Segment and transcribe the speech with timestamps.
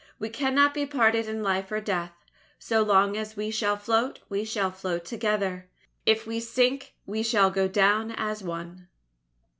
[0.17, 2.13] We cannot be parted in life or death.
[2.57, 5.69] So long as we shall float, we shall float together.
[6.07, 8.87] If we sink, we shall go down as one.